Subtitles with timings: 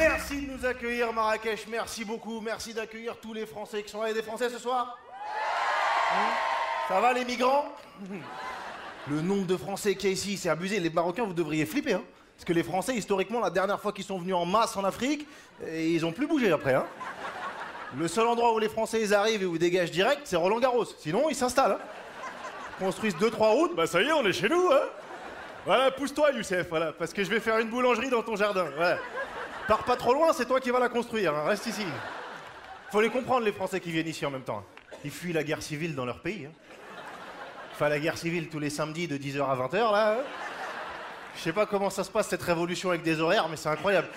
[0.00, 1.66] Merci de nous accueillir, Marrakech.
[1.68, 2.40] Merci beaucoup.
[2.40, 4.08] Merci d'accueillir tous les Français qui sont là.
[4.08, 4.98] Il y a des Français ce soir
[6.10, 6.30] Hein
[6.88, 7.66] Ça va, les migrants
[9.10, 10.80] Le nombre de Français qu'il y a ici, c'est abusé.
[10.80, 11.92] Les Marocains, vous devriez flipper.
[11.92, 12.02] Hein
[12.34, 15.28] Parce que les Français, historiquement, la dernière fois qu'ils sont venus en masse en Afrique,
[15.66, 16.72] et ils ont plus bougé après.
[16.72, 16.86] Hein
[17.98, 20.60] le seul endroit où les Français ils arrivent et où ils dégagent direct, c'est Roland
[20.60, 20.86] Garros.
[20.98, 21.72] Sinon, ils s'installent.
[21.72, 21.78] Hein
[22.78, 24.70] Construisent deux, trois routes, bah ça y est, on est chez nous.
[25.66, 28.64] Voilà, pousse-toi, Youssef, voilà, parce que je vais faire une boulangerie dans ton jardin.
[29.70, 31.86] Pars pas trop loin, c'est toi qui vas la construire, hein, reste ici.
[32.90, 34.64] Faut les comprendre, les Français qui viennent ici en même temps.
[35.04, 36.46] Ils fuient la guerre civile dans leur pays.
[36.46, 36.52] Hein.
[37.72, 40.12] Enfin, la guerre civile tous les samedis de 10h à 20h, là.
[40.14, 40.16] hein.
[41.36, 44.08] Je sais pas comment ça se passe cette révolution avec des horaires, mais c'est incroyable.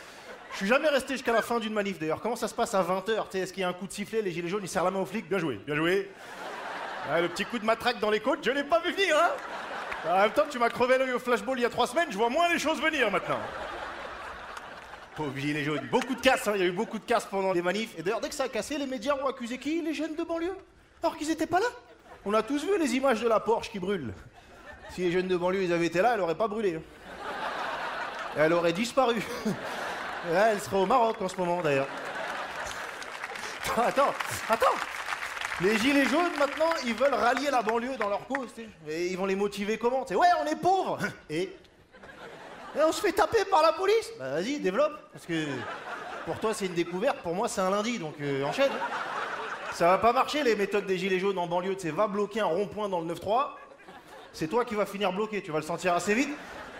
[0.53, 2.19] Je suis jamais resté jusqu'à la fin d'une manif d'ailleurs.
[2.19, 4.31] Comment ça se passe à 20h Est-ce qu'il y a un coup de sifflet, les
[4.31, 6.09] gilets jaunes, ils serrent la main aux flics Bien joué, bien joué.
[7.11, 9.29] Ouais, le petit coup de matraque dans les côtes, je l'ai pas vu venir, hein
[10.09, 12.17] En même temps, tu m'as crevé l'œil au flashball il y a trois semaines, je
[12.17, 13.37] vois moins les choses venir maintenant.
[15.15, 15.87] Pauvre gilet jaune.
[15.91, 16.53] Beaucoup de casse, hein.
[16.55, 17.93] il y a eu beaucoup de casse pendant les manifs.
[17.97, 20.23] Et d'ailleurs, dès que ça a cassé, les médias ont accusé qui Les jeunes de
[20.23, 20.55] banlieue?
[21.01, 21.67] Alors qu'ils étaient pas là?
[22.25, 24.13] On a tous vu les images de la Porsche qui brûle.
[24.89, 26.75] Si les jeunes de banlieue ils avaient été là, elle aurait pas brûlé.
[26.75, 26.81] hein.
[28.37, 29.21] Elle aurait disparu.
[30.31, 31.87] Là, elle serait au Maroc en ce moment d'ailleurs.
[33.75, 34.13] Attends,
[34.49, 34.65] attends.
[35.61, 38.49] Les gilets jaunes maintenant, ils veulent rallier la banlieue dans leur cause.
[38.87, 40.99] Et ils vont les motiver comment ouais, on est pauvres.
[42.81, 44.93] On se fait taper par la police Bah vas-y, développe.
[45.11, 45.45] Parce que
[46.25, 48.71] pour toi c'est une découverte, pour moi c'est un lundi, donc euh, enchaîne.
[49.73, 52.41] Ça va pas marcher les méthodes des gilets jaunes en banlieue, tu sais, va bloquer
[52.41, 53.47] un rond-point dans le 9-3.
[54.31, 56.29] C'est toi qui vas finir bloqué, tu vas le sentir assez vite.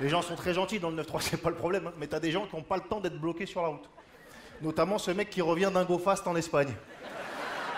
[0.02, 1.94] Les gens sont très gentils dans le 9-3, c'est pas le problème, hein.
[1.98, 3.90] mais t'as des gens qui n'ont pas le temps d'être bloqués sur la route.
[4.62, 6.74] Notamment ce mec qui revient d'un go fast en Espagne.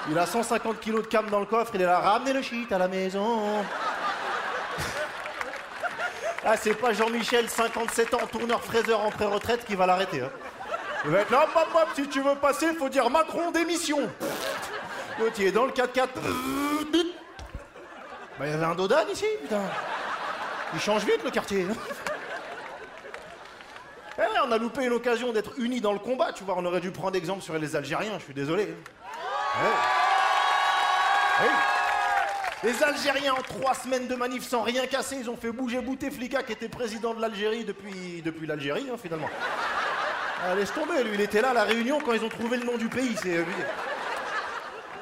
[0.09, 2.71] Il a 150 kilos de cam dans le coffre, il est là, ramenez le shit
[2.71, 3.63] à la maison.
[6.45, 10.21] Ah, c'est pas Jean-Michel, 57 ans, tourneur fraiseur en pré-retraite, qui va l'arrêter.
[10.21, 10.29] hein.
[11.03, 13.99] Il va être là, hop, hop, si tu veux passer, faut dire Macron démission.
[15.19, 16.07] L'autre, il est dans le 4x4.
[18.37, 19.61] Bah, il y avait un Dodan ici, putain.
[20.73, 21.65] Il change vite le quartier.
[21.69, 21.75] hein.
[24.17, 26.55] Eh on a loupé une occasion d'être unis dans le combat, tu vois.
[26.57, 28.63] On aurait dû prendre exemple sur les Algériens, je suis désolé.
[28.65, 29.69] Ouais.
[31.41, 31.47] Oui.
[32.65, 36.41] Les Algériens, en trois semaines de manif sans rien casser, ils ont fait bouger Bouteflika,
[36.41, 39.29] qui était président de l'Algérie depuis, l'Algérie, hein, finalement.
[40.43, 42.65] Ah, laisse tomber, lui, il était là à la Réunion quand ils ont trouvé le
[42.65, 43.15] nom du pays.
[43.27, 43.43] Euh,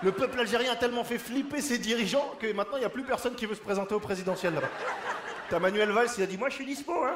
[0.04, 3.04] le peuple algérien a tellement fait flipper ses dirigeants que maintenant, il n'y a plus
[3.04, 4.70] personne qui veut se présenter au présidentiel là-bas.
[5.50, 7.16] T'as Manuel Valls, il a dit Moi, je suis dispo, hein.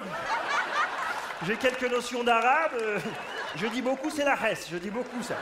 [1.45, 2.71] J'ai quelques notions d'arabe.
[2.81, 2.99] euh,
[3.57, 4.69] je dis beaucoup, c'est la Hesse.
[4.71, 5.35] Je dis beaucoup, ça.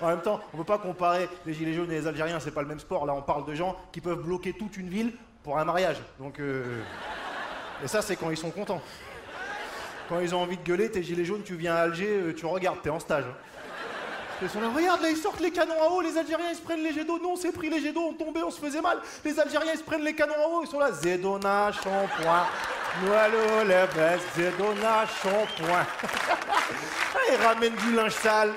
[0.00, 2.50] En même temps, on ne peut pas comparer les gilets jaunes et les Algériens, c'est
[2.50, 3.06] pas le même sport.
[3.06, 5.12] Là, on parle de gens qui peuvent bloquer toute une ville
[5.42, 5.96] pour un mariage.
[6.18, 6.82] Donc, euh,
[7.82, 8.82] et ça, c'est quand ils sont contents.
[10.08, 12.44] Quand ils ont envie de gueuler, tes gilets jaunes, tu viens à Alger, euh, tu
[12.46, 13.24] regardes, t'es en stage.
[13.24, 13.34] hein.
[14.42, 16.62] Ils sont là, regarde, là, ils sortent les canons à eau, les Algériens, ils se
[16.62, 17.18] prennent les jets d'eau.
[17.22, 18.98] Non, c'est pris les jets d'eau, on tombait, on se faisait mal.
[19.24, 22.46] Les Algériens, ils se prennent les canons à eau, ils sont là, Zedona, shampoing.
[23.02, 23.86] Nous allons les
[24.36, 25.86] Zedona, shampoing.
[27.14, 28.52] Ah, ils ramènent du linge sale,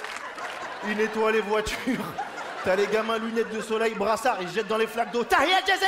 [0.89, 2.05] ils nettoient les voitures.
[2.63, 5.23] T'as les gamins lunettes de soleil, brassard, ils jettent dans les flaques d'eau.
[5.23, 5.87] Tahia Jazir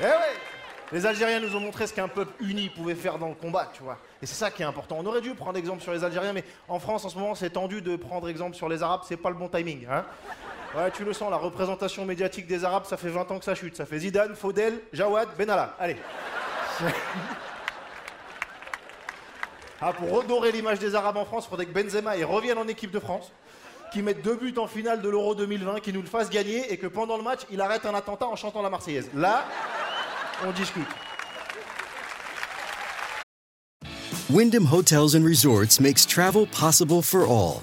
[0.00, 0.10] Eh ouais
[0.92, 3.82] Les Algériens nous ont montré ce qu'un peuple uni pouvait faire dans le combat, tu
[3.82, 3.98] vois.
[4.20, 4.96] Et c'est ça qui est important.
[4.98, 7.50] On aurait dû prendre exemple sur les Algériens, mais en France, en ce moment, c'est
[7.50, 10.04] tendu de prendre exemple sur les Arabes, c'est pas le bon timing, hein.
[10.76, 13.56] Ouais, tu le sens, la représentation médiatique des Arabes, ça fait 20 ans que ça
[13.56, 13.76] chute.
[13.76, 15.74] Ça fait Zidane, Faudel, Jawad, Benalla.
[15.80, 15.96] Allez.
[19.82, 22.90] Ah, pour redorer l'image des Arabes en France, il faudrait que Benzema revienne en équipe
[22.90, 23.32] de France,
[23.92, 26.76] qu'il mette deux buts en finale de l'Euro 2020, qu'il nous le fasse gagner et
[26.76, 29.08] que pendant le match, il arrête un attentat en chantant la Marseillaise.
[29.14, 29.44] Là,
[30.46, 30.86] on discute.
[34.70, 37.62] Hotels Resorts makes travel possible for all.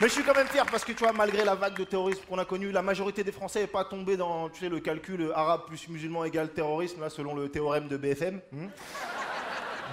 [0.00, 2.22] Mais je suis quand même fier parce que tu vois, malgré la vague de terrorisme
[2.28, 5.32] qu'on a connue, la majorité des Français n'est pas tombée dans tu sais, le calcul
[5.34, 8.40] arabe plus musulman égale terrorisme, là, selon le théorème de BFM.
[8.52, 8.68] hmm.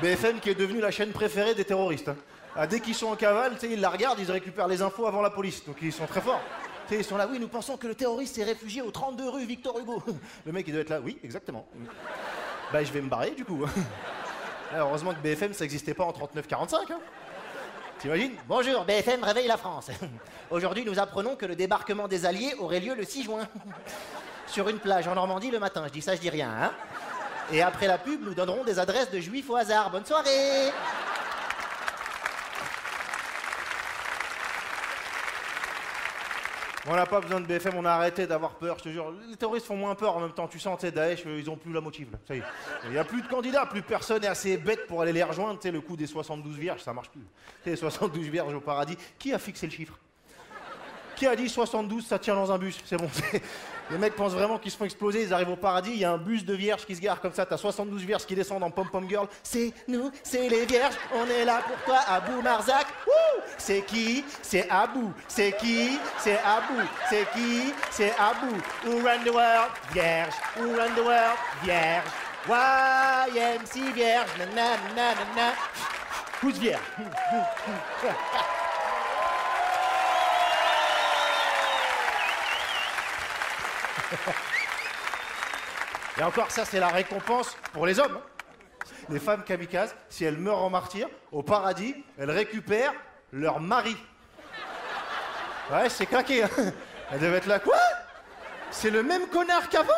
[0.03, 2.09] BFM qui est devenu la chaîne préférée des terroristes.
[2.09, 2.17] hein.
[2.55, 5.29] Ah, dès qu'ils sont en cavale, ils la regardent, ils récupèrent les infos avant la
[5.31, 5.65] police.
[5.65, 6.41] Donc ils sont très forts.
[6.87, 9.29] Tu sais, ils sont là, oui, nous pensons que le terroriste s'est réfugié au 32
[9.29, 10.03] rue Victor Hugo.
[10.45, 11.65] Le mec, il doit être là, oui, exactement.
[12.71, 13.65] Bah, je vais me barrer, du coup.
[14.75, 16.91] Heureusement que BFM, ça n'existait pas en 39-45.
[16.91, 16.99] Hein.
[18.47, 19.89] Bonjour, BFM réveille la France.
[20.51, 23.47] Aujourd'hui, nous apprenons que le débarquement des Alliés aurait lieu le 6 juin.
[24.47, 25.83] Sur une plage en Normandie le matin.
[25.87, 26.71] Je dis ça, je dis rien, hein
[27.51, 29.89] Et après la pub, nous donnerons des adresses de juifs au hasard.
[29.89, 30.71] Bonne soirée
[36.87, 39.11] On n'a pas besoin de BFM, on a arrêté d'avoir peur, je te jure.
[39.27, 40.47] Les terroristes font moins peur en même temps.
[40.47, 42.09] Tu sens, tu sais, Daesh, euh, ils ont plus la motive.
[42.11, 42.19] Là.
[42.27, 42.43] Ça y est.
[42.85, 45.59] Il n'y a plus de candidats, plus personne est assez bête pour aller les rejoindre.
[45.59, 47.21] Tu sais, le coup des 72 vierges, ça marche plus.
[47.21, 48.97] Tu sais, les 72 vierges au paradis.
[49.17, 49.97] Qui a fixé le chiffre?
[51.15, 52.79] Qui a dit 72, ça tient dans un bus?
[52.85, 53.09] C'est bon.
[53.91, 56.11] Les mecs pensent vraiment qu'ils se font exploser, ils arrivent au paradis, il y a
[56.11, 58.71] un bus de vierges qui se gare comme ça, t'as 72 vierges qui descendent en
[58.71, 59.27] pom-pom girl.
[59.43, 62.87] C'est nous, c'est les vierges, on est là pour toi, Abou Marzac.
[63.57, 64.25] C'est qui?
[64.41, 65.13] C'est Abou.
[65.27, 65.99] C'est qui?
[66.19, 66.81] C'est Abou.
[67.09, 67.73] C'est qui?
[67.91, 68.55] C'est Abou.
[68.85, 69.71] Who run the world?
[69.93, 70.33] Vierge.
[70.57, 71.37] Who run the world?
[71.63, 72.05] Vierge.
[72.47, 74.29] YMC Vierge.
[74.53, 75.53] Nanana.
[76.41, 76.81] Who's vierge?
[86.17, 88.17] Et encore, ça, c'est la récompense pour les hommes.
[88.17, 88.91] hein.
[89.09, 92.93] Les femmes kamikazes, si elles meurent en martyr, au paradis, elles récupèrent
[93.31, 93.97] leur mari.
[95.71, 96.43] Ouais, c'est claqué.
[96.43, 96.49] Hein.
[97.11, 97.59] Elles devaient être là.
[97.59, 97.77] Quoi?
[98.71, 99.93] C'est le même connard qu'avant?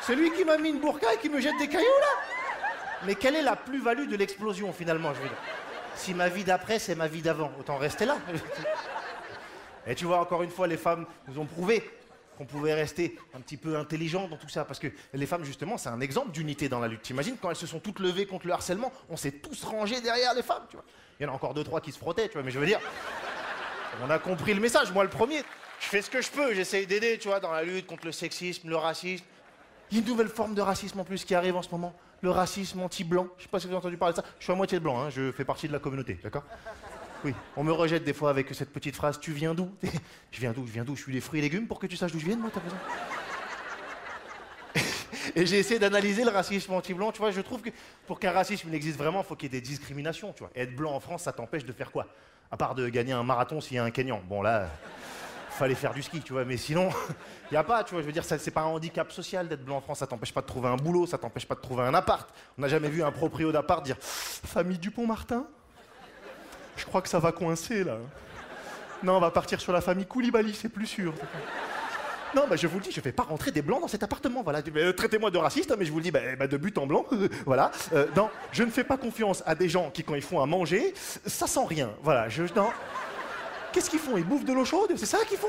[0.00, 2.66] Celui qui m'a mis une burqa et qui me jette des cailloux, là?
[3.04, 5.38] Mais quelle est la plus-value de l'explosion, finalement, je veux dire?
[5.94, 8.16] Si ma vie d'après, c'est ma vie d'avant, autant rester là.
[9.86, 11.88] Et tu vois, encore une fois, les femmes nous ont prouvé
[12.40, 14.64] qu'on pouvait rester un petit peu intelligent dans tout ça.
[14.64, 17.02] Parce que les femmes, justement, c'est un exemple d'unité dans la lutte.
[17.02, 20.32] T'imagines, quand elles se sont toutes levées contre le harcèlement, on s'est tous rangés derrière
[20.32, 20.84] les femmes, tu vois.
[21.18, 22.64] Il y en a encore deux, trois qui se frottaient, tu vois, mais je veux
[22.64, 22.80] dire,
[24.02, 25.42] on a compris le message, moi le premier.
[25.80, 28.12] Je fais ce que je peux, j'essaye d'aider, tu vois, dans la lutte contre le
[28.12, 29.24] sexisme, le racisme.
[29.90, 31.94] Il y a une nouvelle forme de racisme en plus qui arrive en ce moment,
[32.22, 33.28] le racisme anti-blanc.
[33.36, 34.24] Je sais pas si vous avez entendu parler de ça.
[34.38, 36.44] Je suis à moitié blanc, hein, je fais partie de la communauté, d'accord?
[37.24, 39.70] Oui, on me rejette des fois avec cette petite phrase Tu viens d'où?
[40.30, 41.96] Je viens d'où Je viens d'où Je suis des fruits et légumes pour que tu
[41.96, 42.78] saches d'où je viens, moi, t'as besoin
[45.36, 47.12] Et j'ai essayé d'analyser le racisme anti-blanc.
[47.12, 47.70] Tu vois, je trouve que
[48.06, 50.32] pour qu'un racisme il existe vraiment, il faut qu'il y ait des discriminations.
[50.32, 50.50] Tu vois.
[50.54, 52.06] Et être blanc en France, ça t'empêche de faire quoi?
[52.50, 54.22] À part de gagner un marathon s'il y a un Kenyan.
[54.26, 54.68] Bon, là,
[55.50, 56.44] fallait faire du ski, tu vois.
[56.46, 56.88] Mais sinon,
[57.50, 58.00] il n'y a pas, tu vois.
[58.00, 59.98] Je veux dire, c'est pas un handicap social d'être blanc en France.
[59.98, 62.28] Ça t'empêche pas de trouver un boulot, ça t'empêche pas de trouver un appart.
[62.56, 65.46] On n'a jamais vu un proprio d'appart dire Famille Dupont-Martin?
[66.80, 67.98] Je crois que ça va coincer, là.
[69.02, 71.12] Non, on va partir sur la famille Koulibaly, c'est plus sûr.
[72.34, 74.42] Non, bah, je vous le dis, je vais pas rentrer des blancs dans cet appartement.
[74.42, 76.78] Voilà, Euh, traitez-moi de raciste, hein, mais je vous le dis, bah, bah, de but
[76.78, 77.04] en blanc.
[77.44, 77.70] voilà.
[77.92, 80.46] Euh, non, je ne fais pas confiance à des gens qui, quand ils font à
[80.46, 80.94] manger,
[81.26, 81.90] ça sent rien.
[82.02, 82.44] Voilà, je.
[83.72, 84.16] Qu'est-ce qu'ils font?
[84.16, 84.92] Ils bouffent de l'eau chaude?
[84.96, 85.48] C'est ça qu'ils font?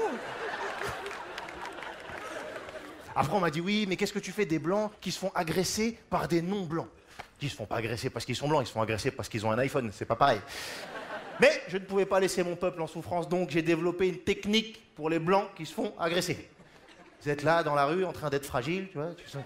[3.16, 5.32] Après, on m'a dit oui, mais qu'est-ce que tu fais des blancs qui se font
[5.36, 6.88] agresser par des non-blancs?
[7.42, 9.46] Ils se font pas agresser parce qu'ils sont blancs, ils se font agresser parce qu'ils
[9.46, 9.92] ont un iPhone.
[9.94, 10.40] C'est pas pareil.
[11.42, 14.80] Mais je ne pouvais pas laisser mon peuple en souffrance, donc j'ai développé une technique
[14.94, 16.48] pour les blancs qui se font agresser.
[17.20, 19.10] Vous êtes là dans la rue en train d'être fragile, tu vois.
[19.16, 19.26] tu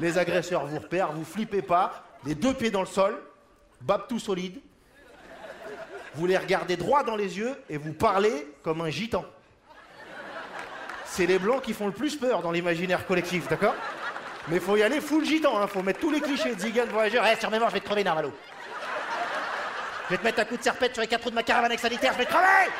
[0.00, 3.18] les agresseurs vous repèrent, vous flippez pas, les deux pieds dans le sol,
[3.80, 4.60] bab tout solide.
[6.14, 9.24] Vous les regardez droit dans les yeux et vous parlez comme un gitan.
[11.06, 13.74] C'est les blancs qui font le plus peur dans l'imaginaire collectif, d'accord?
[14.48, 17.24] Mais faut y aller full gitan, hein, faut mettre tous les clichés de Zigan voyageur.
[17.24, 18.32] Ouais, sur mémoire, je vais te crever, Narvalo.
[20.08, 21.70] Je vais te mettre un coup de serpette sur les quatre roues de ma caravane
[21.70, 22.70] avec sanitaire, je vais te crever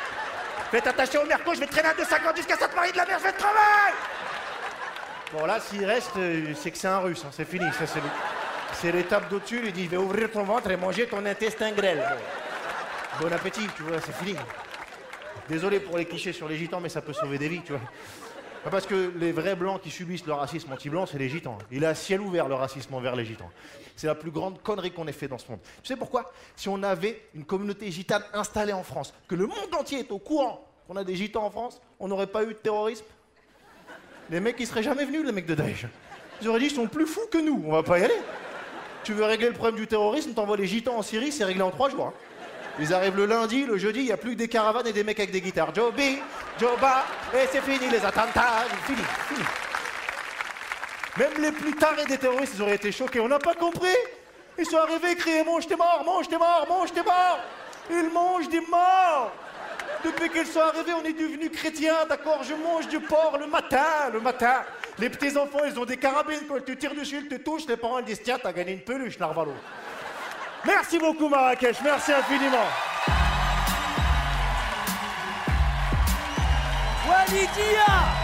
[0.67, 3.05] Je vais t'attacher au merco, je vais te traîner à 250 jusqu'à Sainte-Marie de la
[3.05, 3.93] Mer, je vais te crever
[5.31, 7.65] Bon, là, s'il reste, euh, c'est que c'est un russe, hein, c'est fini.
[8.73, 9.61] C'est l'étape d'au-dessus.
[9.65, 12.03] Il dit Je vais ouvrir ton ventre et manger ton intestin grêle.
[13.19, 13.27] Bon.
[13.27, 14.35] Bon appétit, tu vois, c'est fini.
[15.47, 17.81] Désolé pour les clichés sur les gitans, mais ça peut sauver des vies, tu vois.
[18.69, 21.57] Parce que les vrais blancs qui subissent le racisme anti-blanc, c'est les gitans.
[21.71, 23.49] Il est à ciel ouvert le racisme envers les gitans.
[23.95, 25.59] C'est la plus grande connerie qu'on ait fait dans ce monde.
[25.81, 26.31] Tu sais pourquoi?
[26.55, 30.19] Si on avait une communauté gitane installée en France, que le monde entier est au
[30.19, 33.05] courant qu'on a des gitans en France, on n'aurait pas eu de terrorisme?
[34.29, 35.87] Les mecs, ils seraient jamais venus, les mecs de Daesh.
[36.41, 38.17] Ils auraient dit, ils sont plus fous que nous, on va pas y aller.
[39.03, 41.71] Tu veux régler le problème du terrorisme, t'envoies les gitans en Syrie, c'est réglé en
[41.71, 42.07] trois jours.
[42.07, 42.13] hein.
[42.81, 45.03] Ils arrivent le lundi, le jeudi, il n'y a plus que des caravanes et des
[45.03, 45.75] mecs avec des guitares.
[45.75, 45.99] Joe B,
[46.59, 49.43] Joe Ba, et c'est fini les attentats, fini, fini.
[51.17, 53.19] Même les plus tarés des terroristes, ils auraient été choqués.
[53.19, 53.87] On n'a pas compris.
[54.57, 57.39] Ils sont arrivés, criaient Mange, t'es mort, mange, t'es mort, mange, t'es mort.
[57.89, 59.31] Ils mangent des morts
[60.05, 64.09] Depuis qu'ils sont arrivés, on est devenus chrétiens, d'accord Je mange du porc le matin,
[64.13, 64.63] le matin.
[64.99, 67.77] Les petits-enfants, ils ont des carabines, quand ils te tirent dessus, ils te touchent, les
[67.77, 69.53] parents ils disent Tiens, t'as gagné une peluche, Narvalo.
[70.65, 72.67] Merci beaucoup, Marrakech, merci infiniment.
[77.07, 78.18] Walidia